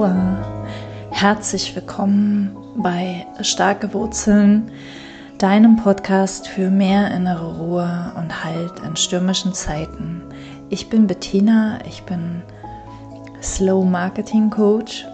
Aloha, 0.00 0.64
herzlich 1.10 1.76
willkommen 1.76 2.56
bei 2.76 3.26
Starke 3.42 3.92
Wurzeln, 3.92 4.72
deinem 5.36 5.76
Podcast 5.76 6.48
für 6.48 6.70
mehr 6.70 7.10
innere 7.10 7.58
Ruhe 7.58 8.10
und 8.16 8.42
Halt 8.42 8.80
in 8.80 8.96
stürmischen 8.96 9.52
Zeiten. 9.52 10.22
Ich 10.70 10.88
bin 10.88 11.06
Bettina, 11.06 11.80
ich 11.86 12.02
bin 12.04 12.40
Slow 13.42 13.84
Marketing 13.84 14.48
Coach 14.48 15.06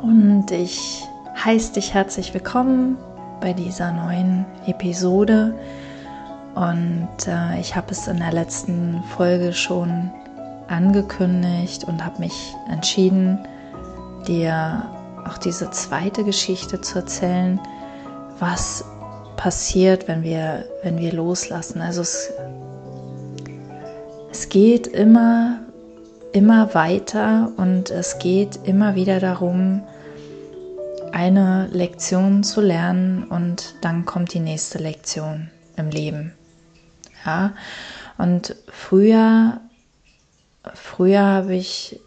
und 0.00 0.48
ich 0.52 1.02
heiße 1.44 1.72
dich 1.72 1.92
herzlich 1.92 2.32
willkommen 2.32 2.96
bei 3.40 3.52
dieser 3.52 3.90
neuen 3.90 4.44
Episode. 4.66 5.58
Und 6.54 7.26
äh, 7.26 7.58
ich 7.58 7.74
habe 7.74 7.90
es 7.90 8.06
in 8.06 8.18
der 8.18 8.32
letzten 8.32 9.02
Folge 9.16 9.52
schon 9.52 10.08
angekündigt 10.68 11.82
und 11.82 12.04
habe 12.04 12.20
mich 12.20 12.54
entschieden, 12.70 13.40
dir 14.26 14.88
auch 15.26 15.38
diese 15.38 15.70
zweite 15.70 16.24
Geschichte 16.24 16.80
zu 16.80 16.98
erzählen, 16.98 17.60
was 18.38 18.84
passiert, 19.36 20.08
wenn 20.08 20.22
wir, 20.22 20.64
wenn 20.82 20.98
wir 20.98 21.12
loslassen. 21.12 21.80
Also 21.80 22.02
es, 22.02 22.32
es 24.30 24.48
geht 24.48 24.86
immer, 24.86 25.60
immer 26.32 26.74
weiter 26.74 27.52
und 27.56 27.90
es 27.90 28.18
geht 28.18 28.58
immer 28.64 28.94
wieder 28.94 29.20
darum, 29.20 29.82
eine 31.12 31.68
Lektion 31.72 32.42
zu 32.42 32.60
lernen 32.60 33.24
und 33.24 33.74
dann 33.82 34.06
kommt 34.06 34.32
die 34.32 34.40
nächste 34.40 34.78
Lektion 34.78 35.50
im 35.76 35.90
Leben. 35.90 36.32
Ja, 37.24 37.52
und 38.18 38.56
früher 38.68 39.60
früher 40.74 41.22
habe 41.22 41.54
ich 41.54 42.00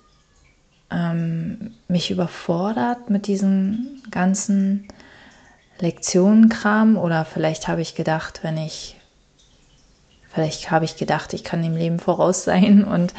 ähm, 0.92 1.74
mich 1.88 2.12
überfordert 2.12 3.10
mit 3.10 3.28
diesem 3.28 4.02
ganzen 4.12 4.88
Lektionenkram 5.80 6.98
oder 6.98 7.26
vielleicht 7.26 7.68
habe 7.68 7.82
ich 7.82 7.96
gedacht, 7.96 8.42
wenn 8.44 8.58
ich, 8.58 8.96
vielleicht 10.30 10.72
habe 10.72 10.86
ich 10.86 10.96
gedacht, 10.96 11.34
ich 11.34 11.44
kann 11.44 11.64
dem 11.64 11.76
Leben 11.76 12.00
voraus 12.00 12.44
sein 12.44 12.84
und 12.86 13.14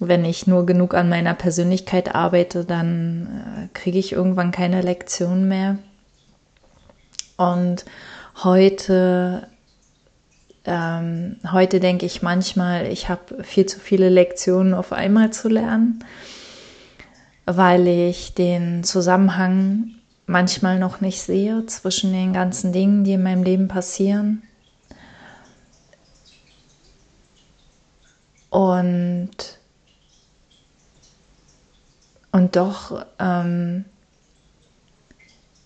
wenn 0.00 0.24
ich 0.24 0.46
nur 0.46 0.66
genug 0.66 0.94
an 0.94 1.08
meiner 1.08 1.34
Persönlichkeit 1.34 2.14
arbeite, 2.14 2.64
dann 2.64 3.68
äh, 3.72 3.78
kriege 3.78 3.98
ich 3.98 4.12
irgendwann 4.12 4.50
keine 4.50 4.82
Lektion 4.82 5.46
mehr. 5.46 5.78
Und 7.36 7.84
heute 8.42 9.48
ähm, 10.66 11.36
heute 11.50 11.78
denke 11.78 12.06
ich 12.06 12.22
manchmal, 12.22 12.86
ich 12.86 13.08
habe 13.08 13.44
viel 13.44 13.66
zu 13.66 13.78
viele 13.78 14.08
Lektionen 14.08 14.72
auf 14.72 14.92
einmal 14.92 15.30
zu 15.30 15.48
lernen, 15.48 16.02
weil 17.46 17.86
ich 17.86 18.34
den 18.34 18.84
Zusammenhang 18.84 19.94
manchmal 20.26 20.78
noch 20.78 21.00
nicht 21.00 21.20
sehe 21.20 21.66
zwischen 21.66 22.12
den 22.12 22.32
ganzen 22.32 22.72
Dingen, 22.72 23.04
die 23.04 23.12
in 23.12 23.22
meinem 23.22 23.42
Leben 23.42 23.68
passieren. 23.68 24.42
Und, 28.48 29.58
und 32.30 32.56
doch 32.56 33.04
ähm, 33.18 33.84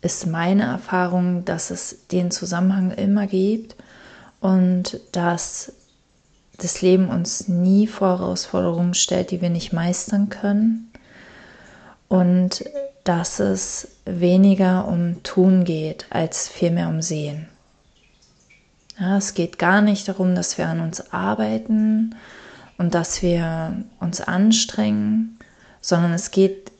ist 0.00 0.26
meine 0.26 0.64
Erfahrung, 0.64 1.44
dass 1.44 1.70
es 1.70 2.06
den 2.08 2.30
Zusammenhang 2.30 2.92
immer 2.92 3.26
gibt 3.26 3.76
und 4.40 5.00
dass 5.12 5.72
das 6.56 6.80
Leben 6.80 7.08
uns 7.08 7.46
nie 7.46 7.86
vor 7.86 8.18
Herausforderungen 8.18 8.94
stellt, 8.94 9.30
die 9.30 9.42
wir 9.42 9.50
nicht 9.50 9.72
meistern 9.72 10.28
können 10.28 10.87
und 12.08 12.64
dass 13.04 13.38
es 13.38 13.88
weniger 14.04 14.86
um 14.86 15.22
Tun 15.22 15.64
geht, 15.64 16.06
als 16.10 16.48
vielmehr 16.48 16.88
um 16.88 17.00
Sehen. 17.02 17.48
Ja, 18.98 19.16
es 19.16 19.34
geht 19.34 19.58
gar 19.58 19.80
nicht 19.80 20.08
darum, 20.08 20.34
dass 20.34 20.58
wir 20.58 20.66
an 20.66 20.80
uns 20.80 21.12
arbeiten 21.12 22.16
und 22.78 22.94
dass 22.94 23.22
wir 23.22 23.84
uns 24.00 24.20
anstrengen, 24.20 25.38
sondern 25.80 26.12
es 26.12 26.30
geht 26.30 26.72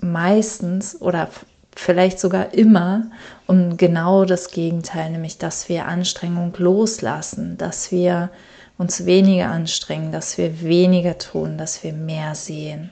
meistens 0.00 1.00
oder 1.00 1.28
vielleicht 1.74 2.20
sogar 2.20 2.54
immer 2.54 3.10
um 3.46 3.76
genau 3.76 4.24
das 4.24 4.50
Gegenteil, 4.50 5.10
nämlich 5.10 5.38
dass 5.38 5.68
wir 5.68 5.86
Anstrengung 5.86 6.54
loslassen, 6.56 7.58
dass 7.58 7.90
wir 7.90 8.30
uns 8.78 9.06
weniger 9.06 9.50
anstrengen, 9.50 10.12
dass 10.12 10.38
wir 10.38 10.62
weniger 10.62 11.18
tun, 11.18 11.58
dass 11.58 11.82
wir 11.82 11.92
mehr 11.92 12.34
sehen, 12.34 12.90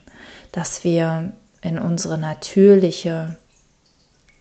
dass 0.51 0.85
wir 0.85 1.33
in 1.63 1.79
unsere 1.79 2.19
natürliche 2.19 3.37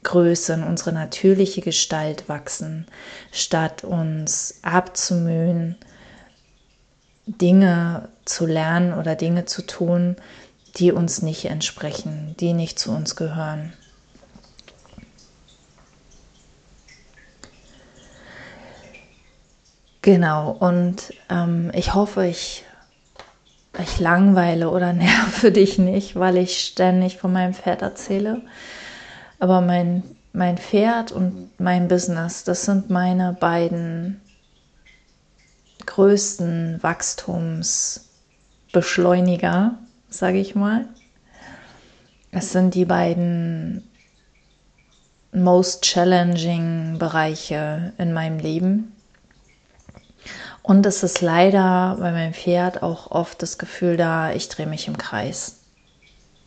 Größe, 0.03 0.53
in 0.53 0.63
unsere 0.63 0.91
natürliche 0.91 1.61
Gestalt 1.61 2.27
wachsen, 2.27 2.87
statt 3.31 3.83
uns 3.83 4.59
abzumühen, 4.63 5.77
Dinge 7.27 8.09
zu 8.25 8.45
lernen 8.45 8.93
oder 8.93 9.15
Dinge 9.15 9.45
zu 9.45 9.61
tun, 9.61 10.15
die 10.77 10.91
uns 10.91 11.21
nicht 11.21 11.45
entsprechen, 11.45 12.35
die 12.39 12.53
nicht 12.53 12.79
zu 12.79 12.91
uns 12.91 13.15
gehören. 13.15 13.73
Genau, 20.01 20.49
und 20.51 21.13
ähm, 21.29 21.71
ich 21.75 21.93
hoffe, 21.93 22.25
ich, 22.25 22.65
ich 23.79 23.99
langweile 23.99 24.69
oder 24.69 24.93
nerve 24.93 25.51
dich 25.51 25.77
nicht, 25.77 26.15
weil 26.15 26.37
ich 26.37 26.59
ständig 26.59 27.17
von 27.17 27.33
meinem 27.33 27.53
Pferd 27.53 27.81
erzähle. 27.81 28.41
Aber 29.39 29.59
mein, 29.61 30.03
mein 30.33 30.57
Pferd 30.57 31.11
und 31.11 31.49
mein 31.59 31.87
Business, 31.87 32.43
das 32.43 32.65
sind 32.65 32.89
meine 32.89 33.33
beiden 33.33 34.19
größten 35.85 36.79
Wachstumsbeschleuniger, 36.81 39.77
sage 40.09 40.39
ich 40.39 40.55
mal. 40.55 40.87
Es 42.31 42.51
sind 42.51 42.73
die 42.75 42.85
beiden 42.85 43.87
most 45.33 45.83
challenging 45.83 46.97
Bereiche 46.97 47.93
in 47.97 48.13
meinem 48.13 48.39
Leben 48.39 48.93
und 50.63 50.85
es 50.85 51.03
ist 51.03 51.21
leider 51.21 51.97
bei 51.99 52.11
meinem 52.11 52.33
Pferd 52.33 52.83
auch 52.83 53.09
oft 53.09 53.41
das 53.41 53.57
Gefühl 53.57 53.97
da, 53.97 54.31
ich 54.31 54.47
drehe 54.49 54.67
mich 54.67 54.87
im 54.87 54.97
Kreis. 54.97 55.57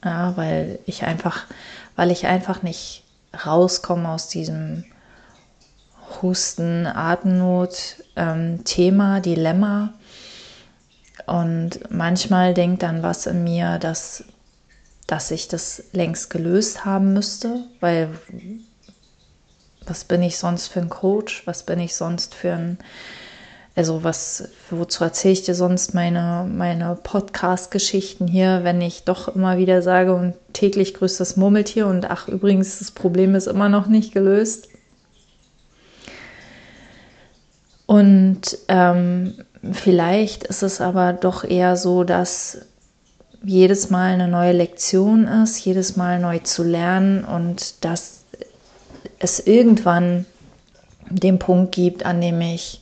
Ja, 0.05 0.37
weil 0.37 0.79
ich 0.87 1.05
einfach, 1.05 1.47
weil 1.97 2.11
ich 2.11 2.27
einfach 2.27 2.63
nicht 2.63 3.05
rauskomme 3.45 4.09
aus 4.09 4.29
diesem 4.29 4.85
Husten, 6.23 6.87
Atemnot, 6.87 7.97
ähm, 8.15 8.65
Thema, 8.65 9.21
Dilemma. 9.21 9.95
Und 11.27 11.91
manchmal 11.91 12.55
denkt 12.55 12.83
dann 12.83 13.03
was 13.03 13.27
in 13.27 13.43
mir, 13.43 13.79
dass, 13.79 14.25
dass 15.07 15.31
ich 15.31 15.49
das 15.49 15.85
längst 15.93 16.31
gelöst 16.31 16.85
haben 16.85 17.15
müsste, 17.15 17.65
weil 17.81 18.11
was 19.87 20.05
bin 20.05 20.23
ich 20.23 20.39
sonst 20.39 20.69
für 20.69 20.81
ein 20.81 20.89
Coach? 20.91 21.47
Was 21.47 21.65
bin 21.65 21.81
ich 21.81 21.95
sonst 21.95 22.35
für 22.35 22.53
ein 22.53 22.79
also 23.77 24.05
was, 24.05 24.49
wozu 24.71 25.03
erzähle 25.03 25.33
ich 25.33 25.43
dir 25.43 25.55
sonst 25.55 25.95
meine, 25.95 26.49
meine 26.49 26.97
Podcast-Geschichten 27.03 28.29
hier, 28.29 28.61
wenn 28.63 28.81
ich 28.81 29.03
doch 29.03 29.35
immer 29.35 29.59
wieder 29.59 29.83
sage 29.83 30.15
und 30.15 30.35
täglich 30.53 30.95
grüßt 30.95 31.19
das 31.19 31.37
Murmeltier 31.37 31.89
und 31.89 32.09
ach 32.09 32.29
übrigens, 32.29 32.79
das 32.79 32.93
Problem 32.93 33.35
ist 33.35 33.49
immer 33.49 33.69
noch 33.69 33.87
nicht 33.89 34.13
gelöst. 34.13 34.69
Und 37.87 38.43
ähm, 38.69 39.35
vielleicht 39.73 40.45
ist 40.45 40.63
es 40.63 40.81
aber 40.81 41.13
doch 41.13 41.45
eher 41.45 41.77
so, 41.77 42.05
dass 42.05 42.59
jedes 43.43 43.91
Mal 43.91 44.13
eine 44.13 44.29
neue 44.29 44.53
Lektion 44.53 45.27
ist, 45.27 45.63
jedes 45.65 45.97
Mal 45.97 46.19
neu 46.21 46.39
zu 46.39 46.63
lernen 46.63 47.25
und 47.25 47.85
dass 47.85 48.25
es 49.19 49.41
irgendwann 49.41 50.27
den 51.11 51.39
Punkt 51.39 51.75
gibt, 51.75 52.07
an 52.07 52.21
dem 52.21 52.41
ich 52.41 52.81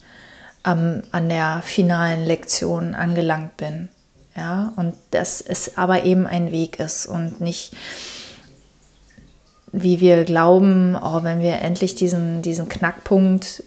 ähm, 0.65 1.03
an 1.11 1.29
der 1.29 1.63
finalen 1.65 2.25
Lektion 2.25 2.95
angelangt 2.95 3.57
bin. 3.57 3.89
Ja, 4.37 4.73
und 4.77 4.95
dass 5.11 5.43
es 5.43 5.77
aber 5.77 6.05
eben 6.05 6.27
ein 6.27 6.53
Weg 6.53 6.81
ist 6.81 7.05
und 7.07 7.41
nicht, 7.41 7.73
wie 9.73 10.01
wir 10.01 10.25
glauben, 10.25 10.97
oh, 10.97 11.23
wenn 11.23 11.41
wir 11.41 11.61
endlich 11.61 11.95
diesen, 11.95 12.41
diesen 12.41 12.69
Knackpunkt 12.69 13.63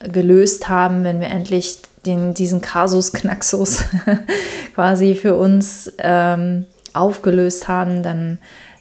gelöst 0.00 0.68
haben, 0.68 1.04
wenn 1.04 1.20
wir 1.20 1.28
endlich 1.28 1.78
den, 2.04 2.34
diesen 2.34 2.60
Kasus 2.60 3.12
Knaxus 3.12 3.84
quasi 4.74 5.14
für 5.14 5.36
uns 5.36 5.92
ähm, 5.98 6.66
aufgelöst 6.94 7.68
haben, 7.68 8.02
dann, 8.02 8.38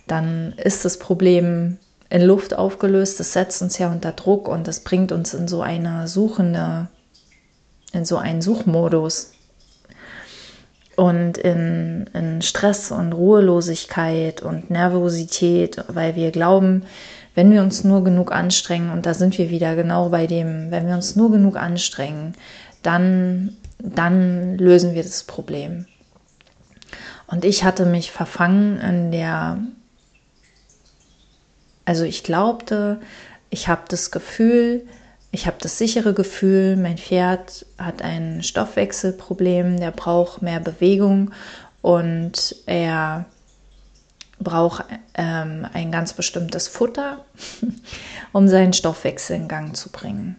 dann 0.08 0.54
ist 0.54 0.86
das 0.86 0.98
Problem 0.98 1.78
in 2.10 2.24
Luft 2.24 2.56
aufgelöst. 2.56 3.20
Das 3.20 3.34
setzt 3.34 3.62
uns 3.62 3.78
ja 3.78 3.92
unter 3.92 4.12
Druck 4.12 4.48
und 4.48 4.68
das 4.68 4.80
bringt 4.80 5.12
uns 5.12 5.36
in 5.36 5.48
so 5.48 5.62
eine 5.62 6.08
suchende 6.08 6.90
in 7.94 8.06
so 8.06 8.18
einen 8.18 8.42
Suchmodus. 8.42 9.34
und 10.98 11.38
in, 11.38 12.10
in 12.14 12.42
Stress 12.42 12.92
und 12.92 13.14
Ruhelosigkeit 13.14 14.42
und 14.42 14.70
Nervosität, 14.70 15.84
weil 15.88 16.16
wir 16.16 16.32
glauben, 16.32 16.84
wenn 17.34 17.52
wir 17.52 17.62
uns 17.62 17.84
nur 17.84 18.04
genug 18.04 18.32
anstrengen, 18.32 18.92
und 18.92 19.06
da 19.06 19.14
sind 19.14 19.38
wir 19.38 19.50
wieder 19.50 19.76
genau 19.76 20.10
bei 20.10 20.28
dem, 20.28 20.70
wenn 20.70 20.88
wir 20.88 20.96
uns 20.96 21.16
nur 21.16 21.32
genug 21.32 21.56
anstrengen, 21.56 22.34
dann, 22.84 23.56
dann 23.80 24.58
lösen 24.58 24.94
wir 24.94 25.04
das 25.04 25.24
Problem. 25.24 25.86
Und 27.28 27.46
ich 27.46 27.64
hatte 27.64 27.86
mich 27.86 28.12
verfangen 28.12 28.80
in 28.82 29.12
der, 29.12 29.60
also 31.86 32.04
ich 32.04 32.24
glaubte, 32.24 33.00
ich 33.50 33.70
habe 33.70 33.84
das 33.88 34.12
Gefühl, 34.12 34.86
ich 35.32 35.48
habe 35.48 35.58
das 35.60 35.78
sichere 35.78 36.14
Gefühl, 36.14 36.76
mein 36.76 36.98
Pferd 36.98 37.66
hat 37.78 38.02
ein 38.02 38.44
Stoffwechselproblem, 38.44 39.80
der 39.80 39.92
braucht 39.92 40.42
mehr 40.42 40.60
Bewegung 40.60 41.32
und 41.82 42.56
er 42.66 43.26
braucht 44.40 44.86
ähm, 45.14 45.68
ein 45.72 45.92
ganz 45.92 46.14
bestimmtes 46.14 46.68
Futter, 46.68 47.24
um 48.34 48.48
seinen 48.48 48.74
Stoffwechsel 48.74 49.38
in 49.38 49.48
Gang 49.48 49.76
zu 49.76 49.90
bringen. 49.90 50.36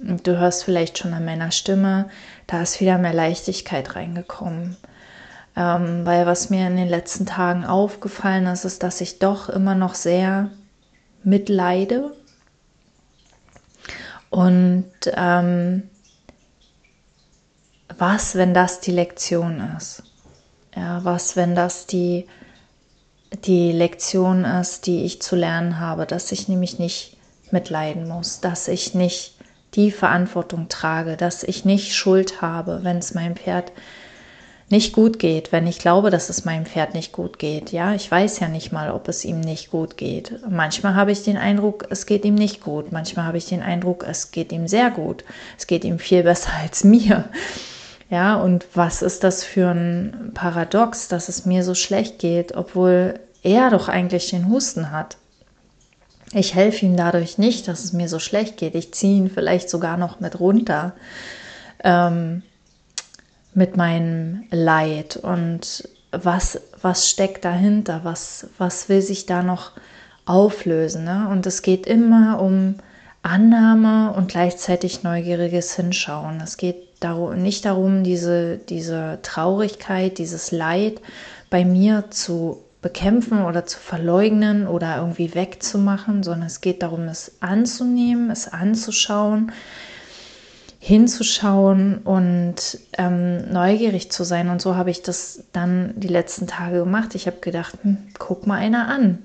Und 0.00 0.26
du 0.26 0.38
hörst 0.38 0.64
vielleicht 0.64 0.98
schon 0.98 1.14
an 1.14 1.24
meiner 1.24 1.50
Stimme, 1.50 2.08
da 2.46 2.62
ist 2.62 2.80
wieder 2.80 2.98
mehr 2.98 3.14
Leichtigkeit 3.14 3.96
reingekommen. 3.96 4.76
Ähm, 5.56 6.04
weil 6.04 6.26
was 6.26 6.50
mir 6.50 6.66
in 6.66 6.76
den 6.76 6.88
letzten 6.88 7.24
Tagen 7.24 7.64
aufgefallen 7.64 8.46
ist, 8.46 8.64
ist, 8.64 8.82
dass 8.82 9.00
ich 9.00 9.18
doch 9.18 9.48
immer 9.48 9.74
noch 9.74 9.94
sehr 9.94 10.50
mitleide. 11.24 12.12
Und 14.30 14.90
ähm, 15.14 15.84
was, 17.96 18.34
wenn 18.34 18.54
das 18.54 18.80
die 18.80 18.92
Lektion 18.92 19.60
ist? 19.76 20.02
Ja, 20.74 21.04
was, 21.04 21.36
wenn 21.36 21.54
das 21.54 21.86
die, 21.86 22.26
die 23.44 23.72
Lektion 23.72 24.44
ist, 24.44 24.86
die 24.86 25.04
ich 25.04 25.22
zu 25.22 25.36
lernen 25.36 25.80
habe, 25.80 26.06
dass 26.06 26.32
ich 26.32 26.48
nämlich 26.48 26.78
nicht 26.78 27.16
mitleiden 27.50 28.08
muss, 28.08 28.40
dass 28.40 28.68
ich 28.68 28.94
nicht 28.94 29.34
die 29.74 29.90
Verantwortung 29.90 30.68
trage, 30.68 31.16
dass 31.16 31.42
ich 31.42 31.64
nicht 31.64 31.94
Schuld 31.94 32.42
habe, 32.42 32.80
wenn 32.82 32.98
es 32.98 33.14
meinem 33.14 33.36
Pferd 33.36 33.72
nicht 34.68 34.92
gut 34.92 35.20
geht, 35.20 35.52
wenn 35.52 35.66
ich 35.66 35.78
glaube, 35.78 36.10
dass 36.10 36.28
es 36.28 36.44
meinem 36.44 36.66
Pferd 36.66 36.94
nicht 36.94 37.12
gut 37.12 37.38
geht. 37.38 37.70
Ja, 37.70 37.94
ich 37.94 38.10
weiß 38.10 38.40
ja 38.40 38.48
nicht 38.48 38.72
mal, 38.72 38.90
ob 38.90 39.06
es 39.08 39.24
ihm 39.24 39.40
nicht 39.40 39.70
gut 39.70 39.96
geht. 39.96 40.40
Manchmal 40.48 40.96
habe 40.96 41.12
ich 41.12 41.22
den 41.22 41.36
Eindruck, 41.36 41.86
es 41.90 42.04
geht 42.04 42.24
ihm 42.24 42.34
nicht 42.34 42.60
gut. 42.62 42.90
Manchmal 42.90 43.26
habe 43.26 43.38
ich 43.38 43.46
den 43.46 43.62
Eindruck, 43.62 44.04
es 44.08 44.32
geht 44.32 44.50
ihm 44.50 44.66
sehr 44.66 44.90
gut. 44.90 45.24
Es 45.56 45.68
geht 45.68 45.84
ihm 45.84 46.00
viel 46.00 46.22
besser 46.24 46.50
als 46.60 46.82
mir. 46.82 47.24
Ja, 48.10 48.36
und 48.36 48.66
was 48.74 49.02
ist 49.02 49.22
das 49.24 49.44
für 49.44 49.68
ein 49.70 50.32
Paradox, 50.34 51.08
dass 51.08 51.28
es 51.28 51.44
mir 51.44 51.62
so 51.62 51.74
schlecht 51.74 52.18
geht, 52.18 52.56
obwohl 52.56 53.20
er 53.42 53.70
doch 53.70 53.88
eigentlich 53.88 54.30
den 54.30 54.48
Husten 54.48 54.90
hat. 54.90 55.16
Ich 56.32 56.56
helfe 56.56 56.86
ihm 56.86 56.96
dadurch 56.96 57.38
nicht, 57.38 57.68
dass 57.68 57.84
es 57.84 57.92
mir 57.92 58.08
so 58.08 58.18
schlecht 58.18 58.56
geht. 58.56 58.74
Ich 58.74 58.92
ziehe 58.92 59.16
ihn 59.16 59.30
vielleicht 59.30 59.70
sogar 59.70 59.96
noch 59.96 60.18
mit 60.18 60.40
runter. 60.40 60.92
Ähm, 61.84 62.42
mit 63.56 63.76
meinem 63.76 64.44
Leid 64.50 65.16
und 65.16 65.88
was, 66.12 66.60
was 66.80 67.10
steckt 67.10 67.44
dahinter, 67.44 68.00
was, 68.04 68.48
was 68.58 68.88
will 68.90 69.00
sich 69.00 69.24
da 69.24 69.42
noch 69.42 69.72
auflösen. 70.26 71.04
Ne? 71.04 71.28
Und 71.30 71.46
es 71.46 71.62
geht 71.62 71.86
immer 71.86 72.40
um 72.40 72.76
Annahme 73.22 74.12
und 74.12 74.28
gleichzeitig 74.28 75.02
neugieriges 75.02 75.74
Hinschauen. 75.74 76.40
Es 76.42 76.58
geht 76.58 76.76
darum, 77.00 77.40
nicht 77.42 77.64
darum, 77.64 78.04
diese, 78.04 78.58
diese 78.58 79.20
Traurigkeit, 79.22 80.18
dieses 80.18 80.52
Leid 80.52 81.00
bei 81.48 81.64
mir 81.64 82.10
zu 82.10 82.62
bekämpfen 82.82 83.42
oder 83.42 83.64
zu 83.64 83.78
verleugnen 83.78 84.68
oder 84.68 84.98
irgendwie 84.98 85.34
wegzumachen, 85.34 86.22
sondern 86.22 86.46
es 86.46 86.60
geht 86.60 86.82
darum, 86.82 87.08
es 87.08 87.38
anzunehmen, 87.40 88.30
es 88.30 88.48
anzuschauen, 88.52 89.50
hinzuschauen 90.86 91.98
und 92.04 92.78
ähm, 92.96 93.50
neugierig 93.50 94.12
zu 94.12 94.22
sein. 94.22 94.48
Und 94.48 94.62
so 94.62 94.76
habe 94.76 94.92
ich 94.92 95.02
das 95.02 95.42
dann 95.50 95.92
die 95.96 96.06
letzten 96.06 96.46
Tage 96.46 96.78
gemacht. 96.78 97.16
Ich 97.16 97.26
habe 97.26 97.38
gedacht, 97.40 97.74
hm, 97.82 97.96
guck 98.20 98.46
mal 98.46 98.58
einer 98.58 98.86
an. 98.86 99.18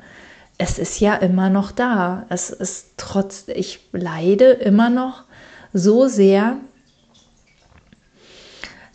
Es 0.57 0.79
ist 0.79 0.99
ja 0.99 1.13
immer 1.13 1.51
noch 1.51 1.71
da. 1.71 2.25
Es 2.29 2.49
ist 2.49 2.93
trotz, 2.97 3.45
ich 3.47 3.79
leide 3.91 4.45
immer 4.45 4.89
noch 4.89 5.25
so 5.71 6.07
sehr, 6.07 6.57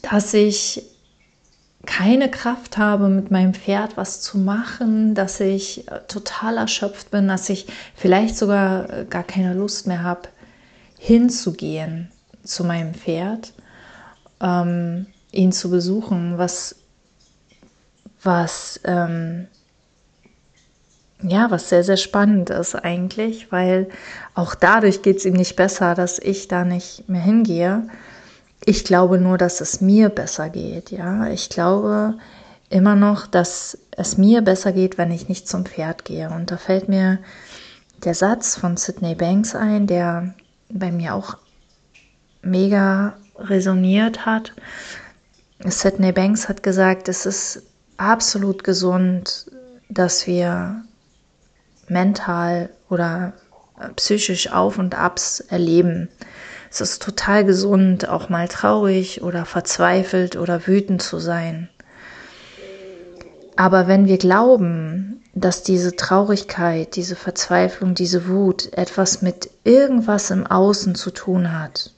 dass 0.03 0.35
ich 0.35 0.83
keine 1.87 2.29
Kraft 2.29 2.79
habe, 2.79 3.09
mit 3.09 3.31
meinem 3.31 3.55
Pferd 3.55 3.97
was 3.97 4.23
zu 4.23 4.39
machen, 4.39 5.15
dass 5.15 5.39
ich 5.39 5.87
äh, 5.87 6.01
total 6.09 6.57
erschöpft 6.57 7.13
bin, 7.13 7.29
dass 7.29 7.49
ich 7.49 7.69
vielleicht 7.95 8.37
sogar 8.37 8.91
äh, 8.91 9.05
gar 9.09 9.23
keine 9.23 9.55
Lust 9.55 9.87
mehr 9.87 10.03
habe, 10.03 10.23
hinzugehen 10.99 12.11
zu 12.47 12.65
meinem 12.65 12.95
Pferd, 12.95 13.53
ähm, 14.41 15.07
ihn 15.33 15.53
zu 15.53 15.71
besuchen, 15.71 16.39
was, 16.39 16.77
was, 18.23 18.81
ähm, 18.85 19.49
ja, 21.23 21.51
was 21.51 21.69
sehr, 21.69 21.85
sehr 21.85 21.97
spannend 21.97 22.51
ist 22.51 22.75
eigentlich, 22.75 23.51
weil 23.51 23.89
auch 24.35 24.55
dadurch 24.55 25.03
geht 25.03 25.19
es 25.19 25.25
ihm 25.25 25.35
nicht 25.35 25.57
besser, 25.57 25.95
dass 25.95 26.19
ich 26.19 26.49
da 26.49 26.65
nicht 26.65 27.09
mehr 27.09 27.23
hingehe. 27.23 27.89
Ich 28.65 28.85
glaube 28.85 29.19
nur, 29.19 29.39
dass 29.39 29.61
es 29.61 29.81
mir 29.81 30.09
besser 30.09 30.51
geht, 30.51 30.91
ja. 30.91 31.29
Ich 31.29 31.49
glaube 31.49 32.15
immer 32.69 32.97
noch, 32.97 33.27
dass 33.27 33.79
es 33.93 34.19
mir 34.19 34.43
besser 34.43 34.73
geht, 34.73 34.99
wenn 34.99 35.11
ich 35.11 35.29
nicht 35.29 35.49
zum 35.49 35.65
Pferd 35.65 36.05
gehe. 36.05 36.31
Und 36.31 36.51
da 36.51 36.57
fällt 36.57 36.89
mir 36.89 37.19
der 38.05 38.15
Satz 38.15 38.57
von 38.57 38.77
Sidney 38.77 39.15
Banks 39.15 39.55
ein, 39.55 39.87
der 39.87 40.35
bei 40.69 40.91
mir 40.93 41.15
auch 41.15 41.39
mega 42.47 43.17
resoniert 43.39 44.25
hat. 44.25 44.53
Sidney 45.65 46.13
Banks 46.13 46.49
hat 46.49 46.63
gesagt, 46.63 47.09
es 47.09 47.27
ist 47.27 47.63
absolut 47.97 48.65
gesund, 48.65 49.51
dass 49.89 50.27
wir 50.27 50.83
mental 51.89 52.71
oder 52.89 53.33
psychisch 53.97 54.51
Auf 54.53 54.79
und 54.79 54.95
Abs 54.99 55.41
erleben. 55.41 56.09
Es 56.71 56.81
ist 56.81 57.03
total 57.03 57.45
gesund, 57.45 58.09
auch 58.09 58.29
mal 58.29 58.49
traurig 58.49 59.23
oder 59.23 59.45
verzweifelt 59.45 60.37
oder 60.37 60.67
wütend 60.67 61.03
zu 61.03 61.19
sein. 61.19 61.69
Aber 63.57 63.89
wenn 63.89 64.07
wir 64.07 64.19
glauben, 64.19 65.23
dass 65.35 65.63
diese 65.63 65.97
Traurigkeit, 65.97 66.97
diese 66.97 67.17
Verzweiflung, 67.17 67.95
diese 67.95 68.29
Wut 68.29 68.73
etwas 68.73 69.23
mit 69.23 69.51
irgendwas 69.65 70.31
im 70.31 70.47
Außen 70.47 70.95
zu 70.95 71.11
tun 71.11 71.59
hat, 71.59 71.93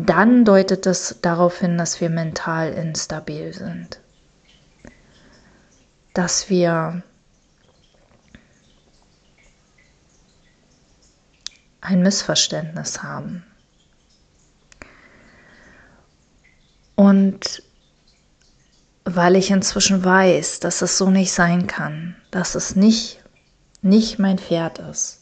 dann 0.00 0.44
deutet 0.44 0.86
das 0.86 1.16
darauf 1.22 1.58
hin, 1.58 1.76
dass 1.76 2.00
wir 2.00 2.08
mental 2.08 2.72
instabil 2.72 3.52
sind. 3.52 4.00
Dass 6.14 6.48
wir 6.48 7.02
ein 11.80 12.02
Missverständnis 12.02 13.02
haben. 13.02 13.44
Und 16.94 17.64
weil 19.04 19.34
ich 19.34 19.50
inzwischen 19.50 20.04
weiß, 20.04 20.60
dass 20.60 20.80
es 20.80 20.96
so 20.96 21.10
nicht 21.10 21.32
sein 21.32 21.66
kann, 21.66 22.14
dass 22.30 22.54
es 22.54 22.76
nicht, 22.76 23.24
nicht 23.82 24.20
mein 24.20 24.38
Pferd 24.38 24.78
ist, 24.78 25.17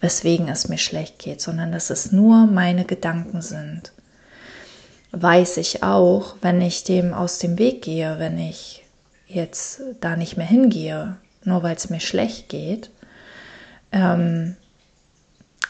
weswegen 0.00 0.48
es 0.48 0.68
mir 0.68 0.78
schlecht 0.78 1.18
geht, 1.18 1.40
sondern 1.40 1.72
dass 1.72 1.90
es 1.90 2.12
nur 2.12 2.46
meine 2.46 2.84
Gedanken 2.84 3.42
sind. 3.42 3.92
Weiß 5.10 5.56
ich 5.56 5.82
auch, 5.82 6.36
wenn 6.40 6.60
ich 6.60 6.84
dem 6.84 7.14
aus 7.14 7.38
dem 7.38 7.58
Weg 7.58 7.82
gehe, 7.82 8.18
wenn 8.18 8.38
ich 8.38 8.84
jetzt 9.26 9.80
da 10.00 10.16
nicht 10.16 10.36
mehr 10.36 10.46
hingehe, 10.46 11.16
nur 11.44 11.62
weil 11.62 11.76
es 11.76 11.90
mir 11.90 12.00
schlecht 12.00 12.48
geht, 12.48 12.90
ähm, 13.92 14.56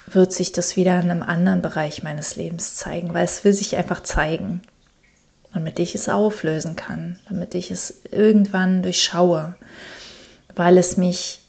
wird 0.07 0.33
sich 0.33 0.53
das 0.53 0.77
wieder 0.77 1.01
in 1.01 1.11
einem 1.11 1.23
anderen 1.23 1.63
Bereich 1.63 2.03
meines 2.03 2.37
Lebens 2.37 2.77
zeigen, 2.77 3.15
weil 3.15 3.25
es 3.25 3.45
will 3.45 3.53
sich 3.53 3.77
einfach 3.77 4.03
zeigen, 4.03 4.63
damit 5.53 5.79
ich 5.79 5.95
es 5.95 6.09
auflösen 6.09 6.77
kann, 6.77 7.19
damit 7.29 7.55
ich 7.55 7.71
es 7.71 8.01
irgendwann 8.11 8.83
durchschaue, 8.83 9.55
weil 10.55 10.79
es 10.79 10.97
mich 10.97 11.41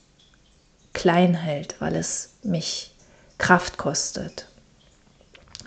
klein 0.99 1.33
hält, 1.33 1.79
weil 1.79 1.95
es 1.95 2.33
mich 2.43 2.93
Kraft 3.37 3.77
kostet, 3.77 4.49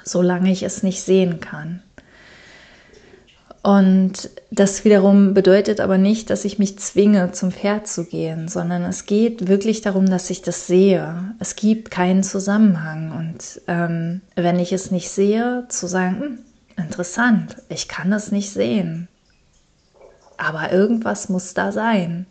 solange 0.05 0.53
ich 0.53 0.63
es 0.63 0.83
nicht 0.83 1.01
sehen 1.03 1.41
kann. 1.41 1.83
Und 3.63 4.29
das 4.51 4.85
wiederum 4.85 5.33
bedeutet 5.33 5.81
aber 5.81 5.97
nicht, 5.97 6.29
dass 6.29 6.45
ich 6.45 6.59
mich 6.59 6.79
zwinge, 6.79 7.33
zum 7.33 7.51
Pferd 7.51 7.87
zu 7.87 8.05
gehen, 8.05 8.49
sondern 8.49 8.83
es 8.83 9.07
geht 9.07 9.49
wirklich 9.49 9.81
darum, 9.81 10.05
dass 10.07 10.29
ich 10.29 10.43
das 10.43 10.67
sehe. 10.67 11.35
Es 11.39 11.57
gibt 11.57 11.91
keinen 11.91 12.25
Zusammenhang. 12.25 13.13
Und 13.13 13.63
ähm, 13.69 14.21
wenn 14.35 14.59
ich 14.59 14.73
es 14.73 14.91
nicht 14.91 15.09
sehe, 15.09 15.65
zu 15.69 15.87
sagen, 15.87 16.21
hm, 16.21 16.39
interessant, 16.77 17.57
ich 17.71 17.89
kann 17.89 18.11
das 18.11 18.33
nicht 18.33 18.51
sehen. 18.51 19.09
Aber 20.37 20.73
irgendwas 20.73 21.31
muss 21.31 21.55
da 21.55 21.73
sein. 21.73 22.27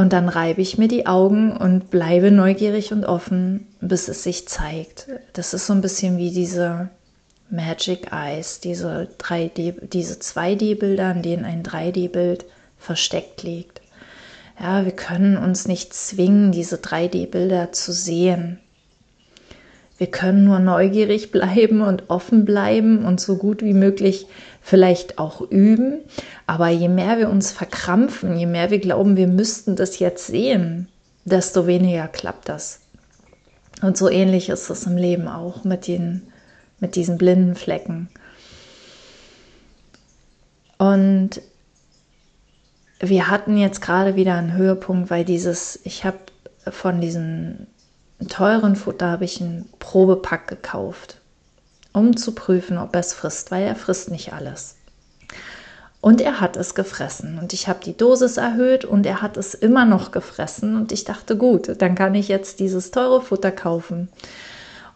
Und 0.00 0.14
dann 0.14 0.30
reibe 0.30 0.62
ich 0.62 0.78
mir 0.78 0.88
die 0.88 1.06
Augen 1.06 1.54
und 1.54 1.90
bleibe 1.90 2.30
neugierig 2.30 2.90
und 2.90 3.04
offen, 3.04 3.66
bis 3.82 4.08
es 4.08 4.22
sich 4.22 4.48
zeigt. 4.48 5.08
Das 5.34 5.52
ist 5.52 5.66
so 5.66 5.74
ein 5.74 5.82
bisschen 5.82 6.16
wie 6.16 6.30
diese 6.30 6.88
Magic 7.50 8.10
Eyes, 8.10 8.60
diese 8.60 9.08
3D, 9.18 9.88
diese 9.88 10.14
2D-Bilder, 10.14 11.04
an 11.04 11.20
denen 11.20 11.44
ein 11.44 11.62
3D-Bild 11.62 12.46
versteckt 12.78 13.42
liegt. 13.42 13.82
Ja, 14.58 14.86
wir 14.86 14.92
können 14.92 15.36
uns 15.36 15.68
nicht 15.68 15.92
zwingen, 15.92 16.50
diese 16.50 16.76
3D-Bilder 16.76 17.72
zu 17.72 17.92
sehen. 17.92 18.58
Wir 19.98 20.06
können 20.06 20.44
nur 20.44 20.60
neugierig 20.60 21.30
bleiben 21.30 21.82
und 21.82 22.04
offen 22.08 22.46
bleiben 22.46 23.04
und 23.04 23.20
so 23.20 23.36
gut 23.36 23.62
wie 23.62 23.74
möglich 23.74 24.28
vielleicht 24.60 25.18
auch 25.18 25.40
üben. 25.40 26.00
Aber 26.46 26.68
je 26.68 26.88
mehr 26.88 27.18
wir 27.18 27.28
uns 27.28 27.52
verkrampfen, 27.52 28.36
je 28.36 28.46
mehr 28.46 28.70
wir 28.70 28.78
glauben, 28.78 29.16
wir 29.16 29.28
müssten 29.28 29.76
das 29.76 29.98
jetzt 29.98 30.26
sehen, 30.26 30.88
desto 31.24 31.66
weniger 31.66 32.08
klappt 32.08 32.48
das. 32.48 32.80
Und 33.82 33.96
so 33.96 34.08
ähnlich 34.08 34.48
ist 34.48 34.68
es 34.68 34.86
im 34.86 34.96
Leben 34.96 35.28
auch 35.28 35.64
mit, 35.64 35.86
den, 35.86 36.22
mit 36.80 36.96
diesen 36.96 37.18
blinden 37.18 37.54
Flecken. 37.54 38.08
Und 40.76 41.40
wir 43.00 43.28
hatten 43.28 43.56
jetzt 43.56 43.80
gerade 43.80 44.16
wieder 44.16 44.34
einen 44.34 44.54
Höhepunkt, 44.54 45.10
weil 45.10 45.24
dieses, 45.24 45.80
ich 45.84 46.04
habe 46.04 46.18
von 46.70 47.00
diesen 47.00 47.66
teuren 48.28 48.76
Futter 48.76 49.08
habe 49.10 49.24
ich 49.24 49.40
einen 49.40 49.68
Probepack 49.78 50.46
gekauft, 50.48 51.19
um 51.92 52.16
zu 52.16 52.32
prüfen, 52.32 52.78
ob 52.78 52.94
er 52.94 53.00
es 53.00 53.14
frisst, 53.14 53.50
weil 53.50 53.64
er 53.64 53.76
frisst 53.76 54.10
nicht 54.10 54.32
alles. 54.32 54.76
Und 56.00 56.20
er 56.20 56.40
hat 56.40 56.56
es 56.56 56.74
gefressen. 56.74 57.38
Und 57.38 57.52
ich 57.52 57.68
habe 57.68 57.80
die 57.84 57.96
Dosis 57.96 58.38
erhöht 58.38 58.84
und 58.84 59.04
er 59.04 59.20
hat 59.20 59.36
es 59.36 59.54
immer 59.54 59.84
noch 59.84 60.12
gefressen. 60.12 60.76
Und 60.76 60.92
ich 60.92 61.04
dachte, 61.04 61.36
gut, 61.36 61.80
dann 61.82 61.94
kann 61.94 62.14
ich 62.14 62.28
jetzt 62.28 62.58
dieses 62.60 62.90
teure 62.90 63.20
Futter 63.20 63.52
kaufen. 63.52 64.08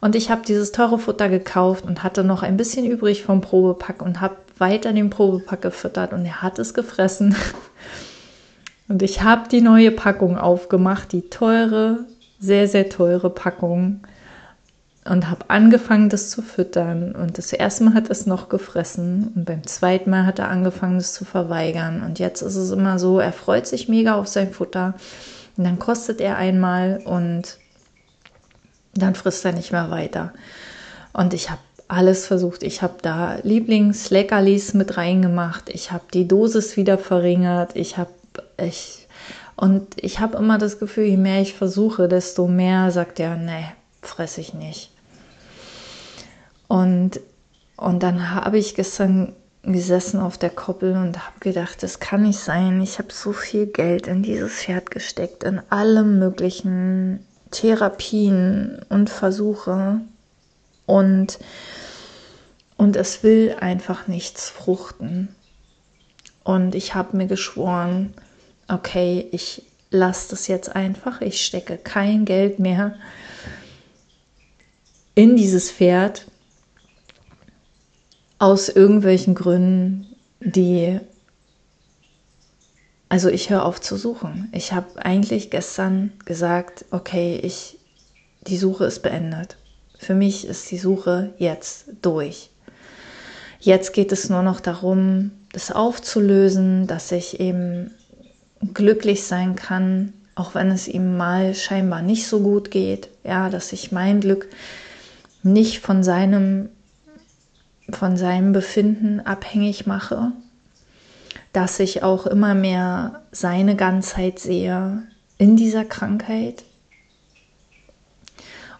Und 0.01 0.15
ich 0.17 0.31
habe 0.31 0.43
dieses 0.47 0.73
teure 0.73 0.99
Futter 0.99 1.29
gekauft 1.29 1.85
und 1.85 2.03
hatte 2.03 2.25
noch 2.25 2.43
ein 2.43 2.57
bisschen 2.57 2.87
übrig 2.87 3.23
vom 3.23 3.41
Probepack 3.41 4.03
und 4.03 4.21
habe 4.21 4.37
weiter 4.59 4.93
den 4.93 5.11
Probepack 5.11 5.63
gefüttert 5.63 6.13
und 6.13 6.25
er 6.25 6.43
hat 6.43 6.59
es 6.59 6.75
gefressen. 6.75 7.35
Und 8.87 9.03
ich 9.03 9.23
habe 9.23 9.49
die 9.49 9.63
neue 9.63 9.91
Packung 9.91 10.37
aufgemacht, 10.37 11.13
die 11.13 11.31
teure 11.31 12.05
sehr, 12.39 12.69
sehr 12.69 12.91
teure 12.91 13.31
Packung 13.31 14.01
und 15.05 15.29
habe 15.29 15.49
angefangen, 15.49 16.09
das 16.09 16.31
zu 16.31 16.41
füttern. 16.41 17.13
Und 17.13 17.37
das 17.37 17.53
erste 17.53 17.85
Mal 17.85 17.95
hat 17.95 18.11
es 18.11 18.27
noch 18.27 18.49
gefressen 18.49 19.33
und 19.35 19.45
beim 19.45 19.67
zweiten 19.67 20.11
Mal 20.11 20.27
hat 20.27 20.39
er 20.39 20.49
angefangen, 20.49 20.97
das 20.97 21.13
zu 21.13 21.25
verweigern. 21.25 22.03
Und 22.03 22.19
jetzt 22.19 22.41
ist 22.43 22.57
es 22.57 22.71
immer 22.71 22.99
so, 22.99 23.19
er 23.19 23.33
freut 23.33 23.67
sich 23.67 23.89
mega 23.89 24.15
auf 24.15 24.29
sein 24.29 24.53
Futter 24.53 24.95
und 25.57 25.65
dann 25.65 25.79
kostet 25.79 26.21
er 26.21 26.37
einmal 26.37 27.03
und 27.05 27.59
dann 28.95 29.15
frisst 29.15 29.45
er 29.45 29.53
nicht 29.53 29.73
mehr 29.73 29.91
weiter. 29.91 30.33
Und 31.13 31.35
ich 31.35 31.51
habe 31.51 31.61
alles 31.89 32.27
versucht. 32.27 32.63
Ich 32.63 32.81
habe 32.81 32.95
da 33.03 33.37
Lieblingsleckerlis 33.43 34.73
mit 34.75 34.97
reingemacht. 34.97 35.69
Ich 35.69 35.93
habe 35.93 36.05
die 36.15 36.27
Dosis 36.27 36.77
wieder 36.77 36.97
verringert. 36.97 37.77
Ich 37.77 37.99
habe 37.99 38.11
ich 38.57 39.07
und 39.57 40.03
ich 40.03 40.19
habe 40.19 40.39
immer 40.39 40.59
das 40.59 40.79
Gefühl, 40.79 41.05
je 41.05 41.17
mehr 41.17 41.41
ich 41.41 41.55
versuche, 41.55 42.09
desto 42.09 42.49
mehr 42.49 42.91
sagt 42.91 43.21
er, 43.21 43.37
nee, 43.37 43.67
fresse 44.03 44.41
ich 44.41 44.55
nicht. 44.55 44.94
Und, 46.69 47.21
und 47.77 48.03
dann 48.03 48.31
habe 48.31 48.59
ich 48.59 48.75
gestern 48.75 49.33
gesessen 49.63 50.21
auf 50.21 50.39
der 50.39 50.51
Koppel 50.51 50.93
und 50.97 51.19
habe 51.27 51.41
gedacht, 51.41 51.83
das 51.83 52.01
kann 52.01 52.23
nicht 52.23 52.39
sein. 52.39 52.83
Ich 52.83 52.99
habe 52.99 53.13
so 53.13 53.33
viel 53.33 53.67
Geld 53.67 54.07
in 54.07 54.23
dieses 54.23 54.53
Pferd 54.53 54.91
gesteckt, 54.91 55.43
in 55.43 55.61
alle 55.71 56.03
möglichen 56.03 57.25
Therapien 57.51 58.85
und 58.89 59.09
Versuche. 59.09 60.01
Und, 60.87 61.39
und 62.77 62.97
es 62.97 63.23
will 63.23 63.57
einfach 63.59 64.07
nichts 64.07 64.51
fruchten. 64.51 65.35
Und 66.43 66.75
ich 66.75 66.95
habe 66.95 67.17
mir 67.17 67.27
geschworen, 67.27 68.13
okay, 68.69 69.27
ich 69.33 69.63
lasse 69.91 70.31
das 70.31 70.47
jetzt 70.49 70.75
einfach, 70.75 71.21
ich 71.21 71.45
stecke 71.45 71.79
kein 71.79 72.25
Geld 72.25 72.59
mehr 72.59 72.97
in 75.15 75.37
dieses 75.37 75.71
Pferd 75.71 76.27
aus 78.45 78.69
irgendwelchen 78.69 79.35
Gründen, 79.35 80.07
die, 80.39 81.01
also 83.09 83.31
ich 83.31 83.49
höre 83.49 83.65
auf 83.65 83.81
zu 83.81 83.97
suchen. 83.97 84.51
Ich 84.53 84.75
habe 84.75 85.03
eigentlich 85.03 85.49
gestern 85.49 86.13
gesagt, 86.27 86.85
okay, 86.91 87.41
ich, 87.43 87.79
die 88.47 88.59
Suche 88.59 88.85
ist 88.85 89.03
beendet. 89.03 89.57
Für 89.97 90.15
mich 90.15 90.47
ist 90.47 90.71
die 90.71 90.77
Suche 90.77 91.33
jetzt 91.39 91.87
durch. 92.03 92.51
Jetzt 93.61 93.95
geht 93.95 94.13
es 94.13 94.29
nur 94.29 94.43
noch 94.43 94.61
darum, 94.61 95.31
das 95.55 95.71
aufzulösen, 95.71 96.87
dass 96.87 97.13
ich 97.13 97.41
eben 97.41 97.93
glücklich 98.75 99.25
sein 99.25 99.57
kann, 99.57 100.13
auch 100.35 100.55
wenn 100.55 100.71
es 100.71 100.87
ihm 100.87 101.17
mal 101.17 101.55
scheinbar 101.55 102.03
nicht 102.03 102.27
so 102.27 102.41
gut 102.41 102.71
geht, 102.71 103.09
ja, 103.25 103.49
dass 103.49 103.73
ich 103.73 103.91
mein 103.91 104.21
Glück 104.21 104.49
nicht 105.43 105.79
von 105.79 106.05
seinem 106.05 106.69
von 107.91 108.17
seinem 108.17 108.53
Befinden 108.53 109.21
abhängig 109.21 109.87
mache, 109.87 110.33
dass 111.53 111.81
ich 111.81 112.03
auch 112.03 112.27
immer 112.27 112.55
mehr 112.55 113.23
seine 113.31 113.77
Ganzheit 113.77 114.39
sehe 114.39 115.03
in 115.39 115.57
dieser 115.57 115.85
Krankheit 115.85 116.65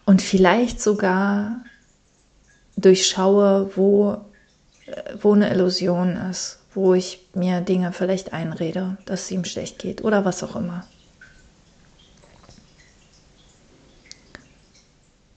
und 0.05 0.23
vielleicht 0.23 0.81
sogar 0.81 1.65
durchschaue, 2.77 3.77
wo, 3.77 4.19
wo 5.21 5.33
eine 5.33 5.51
Illusion 5.51 6.17
ist, 6.17 6.59
wo 6.75 6.95
ich 6.95 7.27
mir 7.35 7.61
Dinge 7.61 7.93
vielleicht 7.93 8.33
einrede, 8.33 8.97
dass 9.07 9.23
es 9.23 9.31
ihm 9.31 9.45
schlecht 9.45 9.79
geht 9.79 10.03
oder 10.03 10.25
was 10.25 10.43
auch 10.43 10.57
immer. 10.57 10.87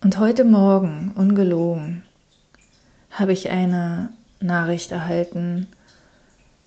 Und 0.03 0.19
heute 0.19 0.43
Morgen, 0.45 1.11
ungelogen, 1.15 2.03
habe 3.19 3.33
ich 3.33 3.49
eine 3.49 4.09
Nachricht 4.39 4.91
erhalten 4.91 5.67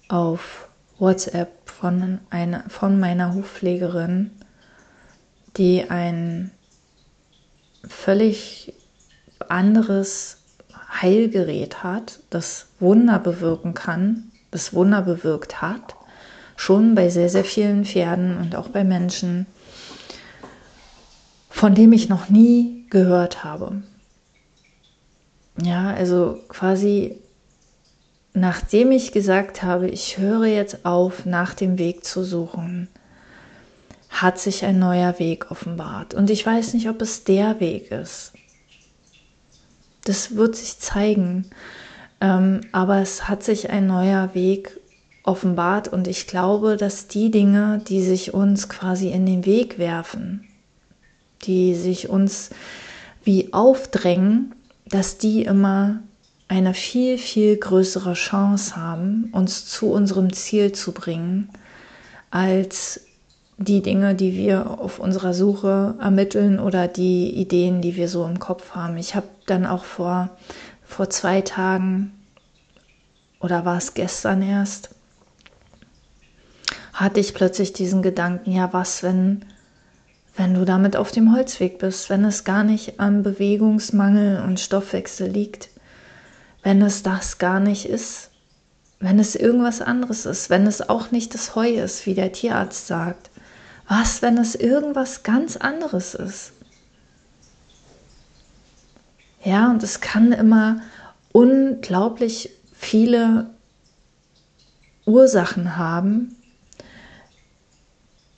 auf 0.08 0.68
WhatsApp 0.98 1.68
von, 1.68 2.18
einer, 2.30 2.64
von 2.68 2.98
meiner 2.98 3.34
Hufpflegerin, 3.34 4.30
die 5.56 5.88
ein 5.88 6.50
völlig 7.88 8.74
anderes 9.48 10.38
Heilgerät 11.00 11.82
hat, 11.82 12.20
das 12.30 12.66
Wunder 12.78 13.18
bewirken 13.18 13.74
kann 13.74 14.30
das 14.50 14.74
Wunder 14.74 15.02
bewirkt 15.02 15.62
hat, 15.62 15.94
schon 16.56 16.94
bei 16.94 17.08
sehr, 17.08 17.28
sehr 17.28 17.44
vielen 17.44 17.84
Pferden 17.84 18.36
und 18.36 18.56
auch 18.56 18.68
bei 18.68 18.84
Menschen, 18.84 19.46
von 21.48 21.74
dem 21.74 21.92
ich 21.92 22.08
noch 22.08 22.28
nie 22.28 22.86
gehört 22.90 23.44
habe. 23.44 23.82
Ja, 25.62 25.92
also 25.94 26.40
quasi 26.48 27.16
nachdem 28.32 28.92
ich 28.92 29.12
gesagt 29.12 29.62
habe, 29.62 29.88
ich 29.88 30.18
höre 30.18 30.46
jetzt 30.46 30.84
auf, 30.84 31.26
nach 31.26 31.54
dem 31.54 31.78
Weg 31.78 32.04
zu 32.04 32.24
suchen, 32.24 32.88
hat 34.08 34.38
sich 34.38 34.64
ein 34.64 34.78
neuer 34.78 35.18
Weg 35.18 35.50
offenbart. 35.50 36.14
Und 36.14 36.30
ich 36.30 36.44
weiß 36.44 36.74
nicht, 36.74 36.88
ob 36.88 37.00
es 37.02 37.24
der 37.24 37.60
Weg 37.60 37.90
ist. 37.90 38.32
Das 40.04 40.36
wird 40.36 40.56
sich 40.56 40.78
zeigen. 40.78 41.50
Ähm, 42.20 42.62
aber 42.72 42.98
es 42.98 43.28
hat 43.28 43.42
sich 43.42 43.70
ein 43.70 43.86
neuer 43.86 44.34
Weg 44.34 44.78
offenbart 45.22 45.88
und 45.88 46.08
ich 46.08 46.26
glaube, 46.26 46.76
dass 46.76 47.06
die 47.06 47.30
Dinge, 47.30 47.82
die 47.86 48.02
sich 48.02 48.34
uns 48.34 48.68
quasi 48.68 49.10
in 49.10 49.26
den 49.26 49.44
Weg 49.44 49.78
werfen, 49.78 50.46
die 51.42 51.74
sich 51.74 52.08
uns 52.08 52.50
wie 53.22 53.52
aufdrängen, 53.52 54.54
dass 54.90 55.18
die 55.18 55.42
immer 55.44 56.00
eine 56.48 56.74
viel, 56.74 57.16
viel 57.16 57.56
größere 57.56 58.14
Chance 58.14 58.76
haben, 58.76 59.30
uns 59.32 59.66
zu 59.66 59.90
unserem 59.92 60.32
Ziel 60.32 60.72
zu 60.72 60.92
bringen, 60.92 61.48
als 62.30 63.00
die 63.56 63.82
Dinge, 63.82 64.14
die 64.14 64.34
wir 64.34 64.80
auf 64.80 64.98
unserer 64.98 65.34
Suche 65.34 65.94
ermitteln 66.00 66.58
oder 66.58 66.88
die 66.88 67.30
Ideen, 67.30 67.82
die 67.82 67.94
wir 67.94 68.08
so 68.08 68.24
im 68.24 68.38
Kopf 68.38 68.72
haben. 68.72 68.96
Ich 68.96 69.14
habe 69.14 69.28
dann 69.46 69.66
auch 69.66 69.84
vor 69.84 70.30
vor 70.90 71.08
zwei 71.08 71.40
Tagen 71.40 72.12
oder 73.38 73.64
war 73.64 73.78
es 73.78 73.94
gestern 73.94 74.42
erst, 74.42 74.90
hatte 76.92 77.20
ich 77.20 77.32
plötzlich 77.32 77.72
diesen 77.72 78.02
Gedanken, 78.02 78.52
ja, 78.52 78.72
was, 78.72 79.02
wenn, 79.02 79.44
wenn 80.36 80.54
du 80.54 80.64
damit 80.64 80.96
auf 80.96 81.10
dem 81.10 81.34
Holzweg 81.34 81.78
bist, 81.78 82.08
wenn 82.10 82.24
es 82.24 82.44
gar 82.44 82.64
nicht 82.64 83.00
am 83.00 83.22
Bewegungsmangel 83.22 84.42
und 84.42 84.60
Stoffwechsel 84.60 85.28
liegt, 85.28 85.70
wenn 86.62 86.82
es 86.82 87.02
das 87.02 87.38
gar 87.38 87.60
nicht 87.60 87.86
ist, 87.86 88.30
wenn 89.00 89.18
es 89.18 89.34
irgendwas 89.34 89.80
anderes 89.80 90.26
ist, 90.26 90.50
wenn 90.50 90.66
es 90.66 90.88
auch 90.88 91.10
nicht 91.10 91.34
das 91.34 91.54
Heu 91.54 91.68
ist, 91.68 92.06
wie 92.06 92.14
der 92.14 92.32
Tierarzt 92.32 92.86
sagt? 92.86 93.30
Was, 93.88 94.22
wenn 94.22 94.38
es 94.38 94.54
irgendwas 94.54 95.22
ganz 95.22 95.56
anderes 95.56 96.14
ist? 96.14 96.52
Ja, 99.42 99.70
und 99.70 99.82
es 99.82 100.00
kann 100.00 100.32
immer 100.32 100.82
unglaublich 101.32 102.50
viele 102.74 103.50
Ursachen 105.06 105.76
haben. 105.76 106.36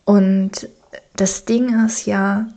Und 0.05 0.69
das 1.17 1.45
Ding 1.45 1.85
ist 1.87 2.07
ja, 2.07 2.49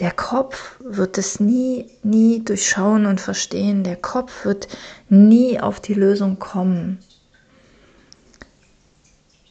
der 0.00 0.10
Kopf 0.10 0.76
wird 0.80 1.16
es 1.18 1.40
nie, 1.40 1.86
nie 2.02 2.44
durchschauen 2.44 3.06
und 3.06 3.20
verstehen. 3.20 3.82
Der 3.82 3.96
Kopf 3.96 4.44
wird 4.44 4.68
nie 5.08 5.58
auf 5.58 5.80
die 5.80 5.94
Lösung 5.94 6.38
kommen. 6.38 6.98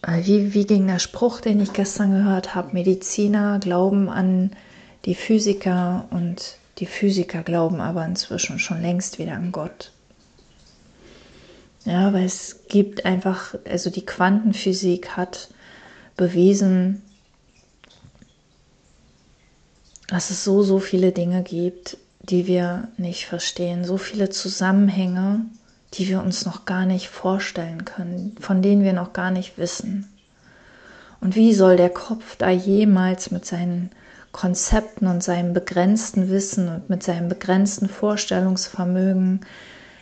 Wie, 0.07 0.53
wie 0.53 0.67
ging 0.67 0.85
der 0.85 0.99
Spruch, 0.99 1.41
den 1.41 1.59
ich 1.59 1.73
gestern 1.73 2.11
gehört 2.11 2.53
habe? 2.53 2.73
Mediziner 2.73 3.59
glauben 3.59 4.07
an 4.07 4.51
die 5.05 5.15
Physiker 5.15 6.05
und 6.11 6.57
die 6.77 6.85
Physiker 6.85 7.41
glauben 7.41 7.81
aber 7.81 8.05
inzwischen 8.05 8.59
schon 8.59 8.81
längst 8.81 9.17
wieder 9.17 9.33
an 9.33 9.51
Gott. 9.51 9.91
Ja, 11.85 12.13
weil 12.13 12.25
es 12.25 12.67
gibt 12.67 13.05
einfach, 13.05 13.55
also 13.67 13.89
die 13.89 14.05
Quantenphysik 14.05 15.17
hat 15.17 15.49
bewiesen, 16.17 17.01
dass 20.07 20.29
es 20.29 20.43
so, 20.43 20.63
so 20.63 20.79
viele 20.79 21.11
Dinge 21.11 21.43
gibt, 21.43 21.97
die 22.21 22.47
wir 22.47 22.87
nicht 22.97 23.25
verstehen, 23.25 23.83
so 23.83 23.97
viele 23.97 24.29
Zusammenhänge, 24.29 25.41
die 25.93 26.07
wir 26.07 26.21
uns 26.21 26.45
noch 26.45 26.65
gar 26.65 26.85
nicht 26.85 27.09
vorstellen 27.09 27.85
können, 27.85 28.35
von 28.39 28.61
denen 28.61 28.83
wir 28.83 28.93
noch 28.93 29.13
gar 29.13 29.31
nicht 29.31 29.57
wissen. 29.57 30.11
Und 31.21 31.35
wie 31.35 31.53
soll 31.53 31.77
der 31.77 31.89
Kopf 31.89 32.35
da 32.35 32.49
jemals 32.49 33.31
mit 33.31 33.45
seinen 33.45 33.89
Konzepten 34.31 35.07
und 35.07 35.23
seinem 35.23 35.53
begrenzten 35.53 36.29
Wissen 36.29 36.67
und 36.67 36.89
mit 36.89 37.03
seinem 37.03 37.29
begrenzten 37.29 37.87
Vorstellungsvermögen 37.87 39.41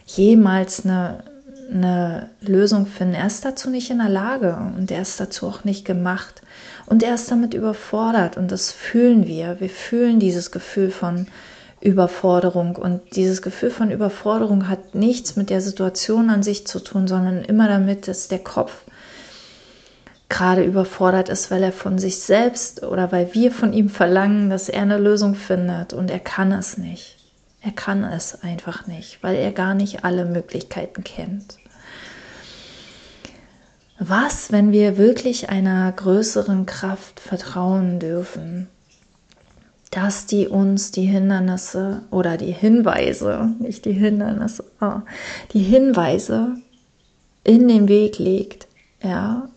jemals 0.06 0.86
eine, 0.86 1.24
eine 1.72 2.30
Lösung 2.42 2.88
finden? 2.88 3.14
Er 3.14 3.28
ist 3.28 3.46
dazu 3.46 3.70
nicht 3.70 3.92
in 3.92 4.00
der 4.00 4.10
Lage 4.10 4.56
und 4.56 4.90
er 4.92 5.04
ist 5.04 5.20
dazu 5.20 5.48
auch 5.48 5.64
nicht 5.64 5.86
gemacht. 5.86 6.42
Und 6.86 7.04
er 7.04 7.16
ist 7.16 7.32
damit 7.32 7.54
überfordert 7.54 8.38
und 8.38 8.52
das 8.52 8.72
fühlen 8.72 9.28
wir. 9.28 9.60
Wir 9.60 9.70
fühlen 9.70 10.20
dieses 10.20 10.52
Gefühl 10.52 10.92
von 10.92 11.28
Überforderung 11.82 12.76
und 12.76 13.02
dieses 13.16 13.42
Gefühl 13.42 13.72
von 13.72 13.92
Überforderung 13.92 14.70
hat 14.70 14.96
nichts 14.96 15.36
mit 15.36 15.50
der 15.50 15.62
Situation 15.62 16.30
an 16.30 16.44
sich 16.44 16.66
zu 16.66 16.80
tun, 16.80 17.08
sondern 17.08 17.44
immer 17.44 17.68
damit, 17.68 18.08
dass 18.08 18.30
der 18.30 18.40
Kopf 18.40 18.84
gerade 20.30 20.64
überfordert 20.64 21.30
ist, 21.30 21.52
weil 21.52 21.62
er 21.62 21.74
von 21.74 22.00
sich 22.00 22.20
selbst 22.20 22.84
oder 22.84 23.12
weil 23.12 23.34
wir 23.34 23.52
von 23.52 23.74
ihm 23.74 23.90
verlangen, 23.90 24.50
dass 24.50 24.70
er 24.70 24.82
eine 24.82 24.98
Lösung 24.98 25.36
findet 25.36 25.94
und 25.94 26.10
er 26.10 26.20
kann 26.20 26.52
es 26.52 26.78
nicht. 26.78 27.18
Er 27.62 27.72
kann 27.72 28.04
es 28.04 28.42
einfach 28.42 28.88
nicht, 28.88 29.22
weil 29.22 29.36
er 29.36 29.52
gar 29.52 29.74
nicht 29.74 30.04
alle 30.04 30.26
Möglichkeiten 30.26 31.04
kennt. 31.04 31.58
Was, 34.06 34.52
wenn 34.52 34.74
wir 34.74 34.98
wirklich 34.98 35.50
einer 35.50 35.90
größeren 35.90 36.66
Kraft 36.66 37.22
vertrauen 37.22 38.00
dürfen, 38.00 38.68
dass 39.92 40.26
die 40.26 40.50
uns 40.50 40.92
die 40.92 41.06
Hindernisse 41.06 42.02
oder 42.12 42.36
die 42.36 42.52
Hinweise, 42.52 43.52
nicht 43.60 43.86
die 43.86 43.94
Hindernisse, 43.94 44.66
oh, 44.82 45.00
die 45.54 45.62
Hinweise 45.62 46.58
in 47.46 47.70
den 47.70 47.88
Weg 47.88 48.20
legt, 48.20 48.68
ja, 49.02 49.48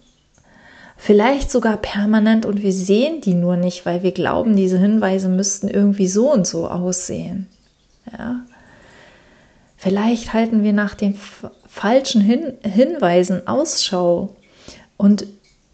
vielleicht 0.97 1.51
sogar 1.51 1.77
permanent 1.77 2.47
und 2.47 2.63
wir 2.63 2.73
sehen 2.73 3.21
die 3.21 3.35
nur 3.35 3.57
nicht, 3.57 3.85
weil 3.85 4.05
wir 4.05 4.13
glauben, 4.13 4.55
diese 4.55 4.79
Hinweise 4.79 5.29
müssten 5.29 5.67
irgendwie 5.67 6.07
so 6.07 6.33
und 6.33 6.47
so 6.47 6.69
aussehen, 6.69 7.49
ja. 8.17 8.43
Vielleicht 9.77 10.33
halten 10.33 10.63
wir 10.63 10.73
nach 10.73 10.95
den 10.95 11.19
falschen 11.69 12.23
Hin 12.23 12.55
Hinweisen 12.63 13.47
Ausschau. 13.47 14.36
Und 14.97 15.27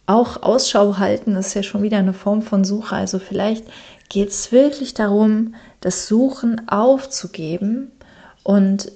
auch 0.06 0.42
Ausschau 0.42 0.98
halten 0.98 1.36
ist 1.36 1.54
ja 1.54 1.62
schon 1.62 1.82
wieder 1.82 1.98
eine 1.98 2.12
Form 2.12 2.42
von 2.42 2.64
Suche. 2.64 2.96
Also 2.96 3.18
vielleicht 3.18 3.64
geht 4.08 4.30
es 4.30 4.52
wirklich 4.52 4.94
darum, 4.94 5.54
das 5.80 6.06
Suchen 6.06 6.68
aufzugeben 6.68 7.90
und 8.42 8.90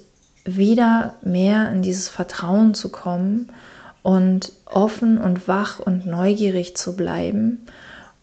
wieder 0.45 1.15
mehr 1.21 1.71
in 1.71 1.81
dieses 1.81 2.07
Vertrauen 2.07 2.73
zu 2.73 2.89
kommen 2.89 3.49
und 4.03 4.51
offen 4.65 5.17
und 5.17 5.47
wach 5.47 5.79
und 5.79 6.05
neugierig 6.05 6.77
zu 6.77 6.95
bleiben 6.95 7.65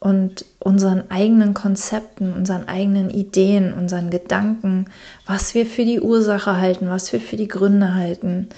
und 0.04 0.44
unseren 0.58 1.10
eigenen 1.10 1.54
Konzepten, 1.54 2.32
unseren 2.34 2.68
eigenen 2.68 3.08
Ideen, 3.08 3.72
unseren 3.72 4.10
Gedanken, 4.10 4.86
was 5.26 5.54
wir 5.54 5.64
für 5.64 5.84
die 5.84 6.00
Ursache 6.00 6.58
halten, 6.58 6.88
was 6.90 7.12
wir 7.12 7.20
für 7.20 7.36
die 7.36 7.48
Gründe 7.48 7.94
halten, 7.94 8.48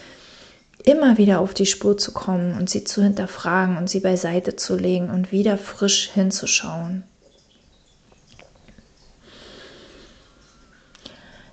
immer 0.87 1.19
wieder 1.19 1.41
auf 1.41 1.53
die 1.53 1.67
Spur 1.67 1.99
zu 1.99 2.13
kommen 2.13 2.57
und 2.57 2.71
sie 2.71 2.85
zu 2.85 3.03
hinterfragen 3.03 3.77
und 3.77 3.91
sie 3.91 4.01
beiseite 4.01 4.57
zu 4.57 4.77
legen 4.77 5.11
und 5.11 5.33
wieder 5.33 5.59
frisch 5.59 6.09
hinzuschauen. 6.15 7.03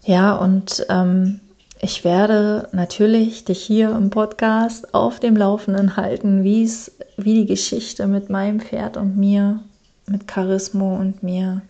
Ja, 0.05 0.35
und 0.35 0.85
ähm, 0.89 1.39
ich 1.81 2.03
werde 2.03 2.69
natürlich 2.73 3.43
dich 3.43 3.61
hier 3.61 3.91
im 3.91 4.11
Podcast 4.11 4.93
auf 4.93 5.19
dem 5.19 5.35
Laufenden 5.35 5.97
halten, 5.97 6.43
wie 6.43 6.69
wie 7.17 7.33
die 7.33 7.45
Geschichte 7.45 8.05
mit 8.05 8.29
meinem 8.29 8.59
Pferd 8.59 8.97
und 8.97 9.17
mir 9.17 9.61
mit 10.05 10.27
Charismo 10.27 10.95
und 10.95 11.23
mir 11.23 11.61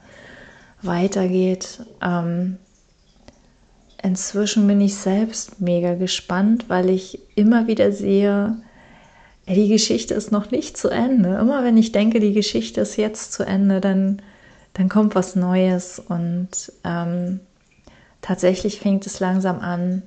weitergeht. 0.82 1.80
Ähm, 2.02 2.58
inzwischen 4.04 4.68
bin 4.68 4.82
ich 4.82 4.96
selbst 4.96 5.62
mega 5.62 5.96
gespannt, 5.96 6.66
weil 6.68 6.90
ich 6.90 7.20
immer 7.36 7.68
wieder 7.68 7.92
sehe, 7.92 8.58
die 9.48 9.68
Geschichte 9.70 10.14
ist 10.14 10.32
noch 10.32 10.52
nicht 10.52 10.78
zu 10.78 10.90
Ende. 10.90 11.38
Immer 11.38 11.64
wenn 11.64 11.78
ich 11.78 11.92
denke, 11.92 12.20
die 12.20 12.34
Geschichte 12.34 12.82
ist 12.82 12.98
jetzt 12.98 13.34
zu 13.34 13.44
Ende, 13.44 13.82
dann, 13.82 14.22
dann 14.74 14.90
kommt 14.90 15.16
was 15.16 15.36
Neues 15.36 16.00
und 16.00 16.72
ähm, 16.84 17.40
tatsächlich 18.22 18.80
fängt 18.80 19.06
es 19.06 19.20
langsam 19.20 19.60
an, 19.60 20.04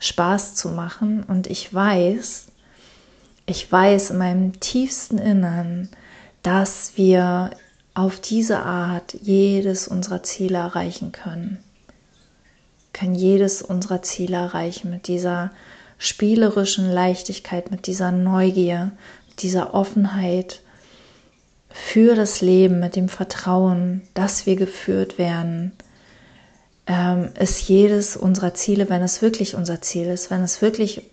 Spaß 0.00 0.54
zu 0.54 0.68
machen 0.68 1.22
und 1.22 1.46
ich 1.46 1.72
weiß, 1.72 2.48
ich 3.46 3.70
weiß 3.70 4.10
in 4.10 4.18
meinem 4.18 4.60
tiefsten 4.60 5.18
Innern, 5.18 5.88
dass 6.42 6.92
wir 6.96 7.50
auf 7.94 8.20
diese 8.20 8.58
Art 8.60 9.14
jedes 9.22 9.86
unserer 9.86 10.22
Ziele 10.22 10.58
erreichen 10.58 11.12
können. 11.12 11.62
Können 12.94 13.14
jedes 13.14 13.60
unserer 13.60 14.00
Ziele 14.00 14.38
erreichen 14.38 14.90
mit 14.90 15.08
dieser 15.08 15.50
spielerischen 15.98 16.90
Leichtigkeit, 16.90 17.70
mit 17.70 17.86
dieser 17.86 18.10
Neugier, 18.10 18.92
mit 19.28 19.42
dieser 19.42 19.74
Offenheit 19.74 20.62
für 21.70 22.14
das 22.14 22.40
Leben, 22.40 22.80
mit 22.80 22.96
dem 22.96 23.08
Vertrauen, 23.08 24.02
dass 24.14 24.46
wir 24.46 24.56
geführt 24.56 25.18
werden, 25.18 25.72
ähm, 26.86 27.30
ist 27.38 27.68
jedes 27.68 28.16
unserer 28.16 28.54
Ziele, 28.54 28.88
wenn 28.88 29.02
es 29.02 29.22
wirklich 29.22 29.56
unser 29.56 29.80
Ziel 29.80 30.06
ist, 30.06 30.30
wenn 30.30 30.42
es 30.42 30.62
wirklich, 30.62 31.10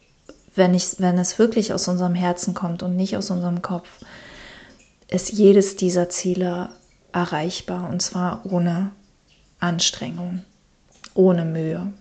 wenn 0.56 0.74
ich, 0.74 1.00
wenn 1.00 1.18
es 1.18 1.40
wirklich 1.40 1.74
aus 1.74 1.88
unserem 1.88 2.14
Herzen 2.14 2.54
kommt 2.54 2.84
und 2.84 2.96
nicht 2.96 3.18
aus 3.18 3.32
unserem 3.32 3.62
Kopf, 3.62 3.90
ist 5.08 5.32
jedes 5.32 5.76
dieser 5.78 6.10
Ziele 6.10 6.70
erreichbar 7.12 7.90
und 7.90 8.02
zwar 8.02 8.46
ohne 8.46 8.92
Anstrengung, 9.60 10.44
ohne 11.14 11.46
Mühe. 11.46 11.92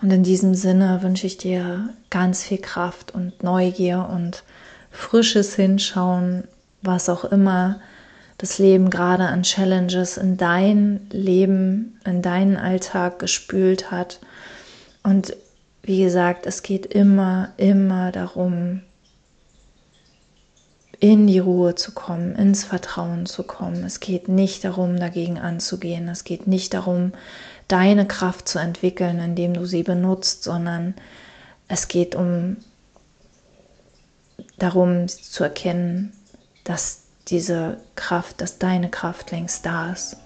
Und 0.00 0.12
in 0.12 0.22
diesem 0.22 0.54
Sinne 0.54 1.02
wünsche 1.02 1.26
ich 1.26 1.38
dir 1.38 1.90
ganz 2.10 2.44
viel 2.44 2.58
Kraft 2.58 3.12
und 3.12 3.42
Neugier 3.42 4.08
und 4.10 4.44
frisches 4.90 5.56
Hinschauen, 5.56 6.44
was 6.82 7.08
auch 7.08 7.24
immer 7.24 7.80
das 8.38 8.58
Leben 8.58 8.90
gerade 8.90 9.24
an 9.24 9.42
Challenges 9.42 10.16
in 10.16 10.36
dein 10.36 11.08
Leben, 11.10 11.98
in 12.04 12.22
deinen 12.22 12.56
Alltag 12.56 13.18
gespült 13.18 13.90
hat. 13.90 14.20
Und 15.02 15.34
wie 15.82 16.02
gesagt, 16.02 16.46
es 16.46 16.62
geht 16.62 16.86
immer, 16.86 17.50
immer 17.56 18.12
darum, 18.12 18.82
in 21.00 21.26
die 21.26 21.38
Ruhe 21.38 21.74
zu 21.74 21.92
kommen, 21.92 22.34
ins 22.34 22.64
Vertrauen 22.64 23.26
zu 23.26 23.44
kommen. 23.44 23.84
Es 23.84 24.00
geht 24.00 24.28
nicht 24.28 24.64
darum, 24.64 24.98
dagegen 24.98 25.38
anzugehen. 25.38 26.08
Es 26.08 26.24
geht 26.24 26.46
nicht 26.46 26.74
darum, 26.74 27.12
deine 27.68 28.06
Kraft 28.06 28.48
zu 28.48 28.58
entwickeln, 28.58 29.20
indem 29.20 29.54
du 29.54 29.64
sie 29.64 29.84
benutzt, 29.84 30.42
sondern 30.42 30.94
es 31.68 31.86
geht 31.86 32.14
um 32.14 32.56
darum 34.58 35.06
zu 35.06 35.44
erkennen, 35.44 36.12
dass 36.64 37.02
diese 37.28 37.78
Kraft, 37.94 38.40
dass 38.40 38.58
deine 38.58 38.90
Kraft 38.90 39.30
längst 39.30 39.64
da 39.66 39.92
ist. 39.92 40.16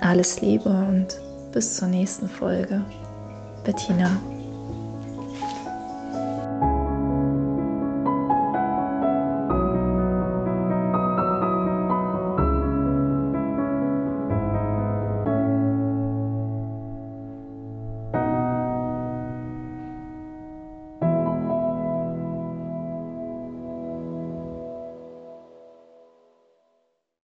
Alles 0.00 0.40
Liebe 0.40 0.68
und 0.68 1.08
bis 1.52 1.76
zur 1.76 1.88
nächsten 1.88 2.28
Folge. 2.28 2.84
Bettina. 3.64 4.20